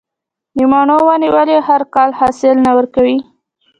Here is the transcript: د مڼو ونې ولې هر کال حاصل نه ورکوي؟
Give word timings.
د 0.57 0.59
مڼو 0.71 0.97
ونې 1.07 1.29
ولې 1.35 1.57
هر 1.67 1.81
کال 1.95 2.09
حاصل 2.19 2.55
نه 2.65 2.71
ورکوي؟ 2.77 3.17